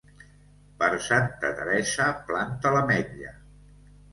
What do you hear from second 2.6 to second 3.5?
l'ametlla.